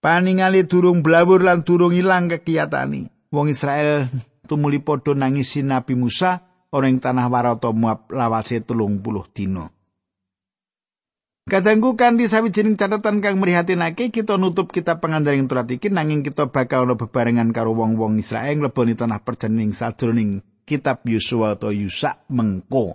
Paningali 0.00 0.64
durung 0.64 1.04
blawur 1.04 1.44
lan 1.44 1.68
durung 1.68 1.92
ilang 1.92 2.32
kekiyatani. 2.32 3.28
Wong 3.28 3.52
Israel 3.52 4.08
tumuli 4.48 4.80
padha 4.80 5.12
nangisi 5.12 5.60
Nabi 5.60 6.00
Musa 6.00 6.64
ora 6.72 6.88
tanah 6.88 7.28
Warata 7.28 7.76
Moab 7.76 8.08
lawase 8.08 8.64
30 8.64 9.04
dina. 9.36 9.68
Kadangku 11.42 11.98
kanthi 11.98 12.30
sawijining 12.30 12.78
catatan 12.78 13.18
kang 13.18 13.42
mrihatinake 13.42 14.14
kita 14.14 14.38
nutup 14.38 14.70
kita 14.70 15.02
pangandaring 15.02 15.50
turat 15.50 15.66
iki 15.66 15.90
nanging 15.90 16.22
kita 16.22 16.54
bakal 16.54 16.86
ana 16.86 16.94
bebarengan 16.94 17.50
karo 17.50 17.74
wong-wong 17.74 18.14
Israel 18.22 18.62
ngleboni 18.62 18.94
tanah 18.94 19.18
perjanjian 19.26 19.74
sadurunging 19.74 20.46
kitab 20.62 21.02
Yosua 21.02 21.58
atau 21.58 21.74
Yusa 21.74 22.22
mengko. 22.30 22.94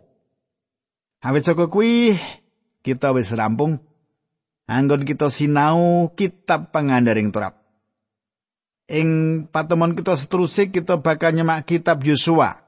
Awit 1.28 1.44
saka 1.44 1.68
kuwi 1.68 2.16
kita 2.88 3.12
wis 3.12 3.36
rampung 3.36 3.84
anggon 4.64 5.04
kita 5.04 5.28
sinau 5.28 6.16
kitab 6.16 6.72
pangandaring 6.72 7.36
turat. 7.36 7.52
Ing 8.88 9.44
patemon 9.52 9.92
kita 9.92 10.16
seterusé 10.16 10.72
kita 10.72 11.04
bakal 11.04 11.36
nyemak 11.36 11.68
kitab 11.68 12.00
Yosua. 12.00 12.64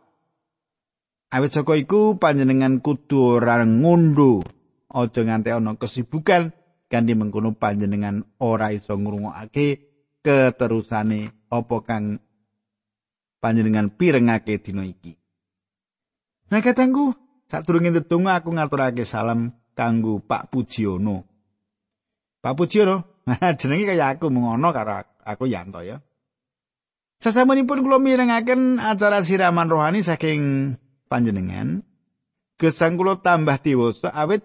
Awit 1.31 1.55
saka 1.55 1.79
iku 1.79 2.19
panjenengan 2.19 2.83
kudu 2.83 3.39
ora 3.39 3.63
ngunduh 3.63 4.58
aja 4.89 5.21
nganti 5.21 5.49
ana 5.53 5.77
kesibukan 5.77 6.49
ganti 6.89 7.13
mengkono 7.13 7.53
panjenengan 7.53 8.25
ora 8.41 8.73
iso 8.73 8.97
ngrungokake 8.97 9.77
keterusane 10.25 11.49
apa 11.53 11.77
kang 11.85 12.17
panjenengan 13.39 13.93
pirengake 13.93 14.59
dina 14.59 14.83
iki. 14.83 15.15
Nah 16.49 16.59
katangku, 16.65 17.13
sadurunge 17.45 17.93
ndedonga 17.93 18.41
aku 18.41 18.49
ngaturake 18.57 19.05
salam 19.05 19.53
kanggo 19.77 20.19
Pak 20.19 20.49
Pujiono. 20.49 21.23
Pak 22.41 22.53
Pujiono, 22.57 23.05
jenenge 23.59 23.85
kaya 23.85 24.17
aku 24.17 24.33
mengono 24.33 24.73
karo 24.73 25.05
aku 25.21 25.45
Yanto 25.45 25.85
ya. 25.85 26.01
Sasampunipun 27.19 27.83
kula 27.83 27.99
mirengaken 27.99 28.79
acara 28.79 29.19
siraman 29.19 29.67
rohani 29.67 29.99
saking 29.99 30.73
panjenengan, 31.11 31.83
gesang 32.55 32.95
kula 32.95 33.19
tambah 33.19 33.59
dewasa 33.59 34.07
awit 34.15 34.39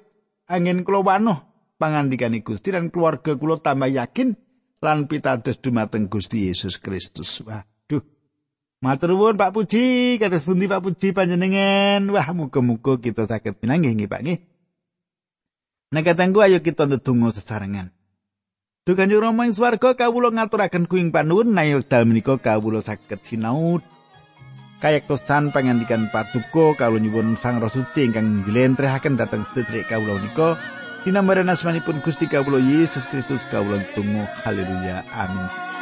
angin 0.49 0.85
kula 0.85 1.01
wanuh 1.05 1.39
pangandikane 1.81 2.41
Gusti 2.45 2.73
dan 2.73 2.89
keluarga 2.93 3.35
kula 3.37 3.61
tambah 3.61 3.91
yakin 3.91 4.37
lan 4.85 5.09
pitados 5.09 5.61
dumateng 5.61 6.13
Gusti 6.13 6.53
Yesus 6.53 6.77
Kristus. 6.77 7.41
Waduh. 7.41 8.05
Matur 8.85 9.17
nuwun 9.17 9.41
Pak 9.41 9.57
Puji, 9.57 10.21
kados 10.21 10.45
pundi 10.45 10.69
Pak 10.69 10.85
Puji 10.85 11.17
panjenengan. 11.17 12.05
Wah, 12.13 12.29
muga-muga 12.37 13.01
kita 13.01 13.25
saged 13.25 13.57
pinanggih 13.57 13.97
nggih 13.97 14.11
Pak 14.13 14.21
nggih. 14.21 14.41
Nek 15.97 16.05
katengku 16.05 16.45
ayo 16.45 16.61
kita 16.61 16.85
ndedonga 16.85 17.33
sesarengan. 17.33 17.95
Duh 18.85 18.93
Kanjeng 18.93 19.25
Rama 19.25 19.49
ing 19.49 19.57
swarga 19.57 19.97
kawula 19.97 20.29
ngaturaken 20.29 20.85
kuing 20.85 21.09
panuwun 21.09 21.57
nayo 21.57 21.81
dal 21.81 22.05
menika 22.05 22.37
kawula 22.37 22.85
saged 22.85 23.25
sinau 23.25 23.81
kayektosan 24.85 25.49
pangandikan 25.49 26.13
patuko 26.13 26.77
kalau 26.77 27.01
nyuwun 27.01 27.41
sang 27.41 27.57
roh 27.57 27.73
suci 27.73 28.05
ingkang 28.05 28.45
njlentrehaken 28.45 29.17
dhateng 29.17 29.49
sedherek 29.49 29.89
kawula 29.89 30.21
menika. 30.21 30.61
Dinambaran 31.09 31.49
asmanipun 31.49 32.05
Gusti 32.05 32.29
kawula 32.29 32.61
Yesus 32.61 33.09
Kristus 33.09 33.49
kawula 33.49 33.81
tunggu. 33.97 34.29
Haleluya. 34.45 35.01
Amin 35.17 35.74